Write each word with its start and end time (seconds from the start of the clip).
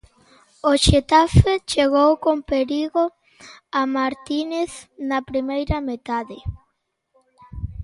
O 0.69 0.71
Xetafe 0.85 1.53
chegou 1.71 2.11
con 2.25 2.37
perigo 2.51 3.03
a 3.79 3.81
Martínez 3.97 4.71
na 5.09 5.19
primeira 5.29 5.77
metade. 5.89 6.37